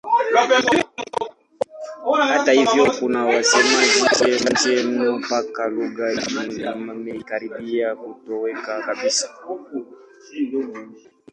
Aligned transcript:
Hata 2.33 2.51
hivyo 2.51 2.91
kuna 2.99 3.25
wasemaji 3.25 4.01
wachache 4.03 4.83
mno 4.83 5.17
mpaka 5.19 5.67
lugha 5.69 6.13
imekaribia 6.13 7.95
kutoweka 7.95 8.81
kabisa. 8.83 9.29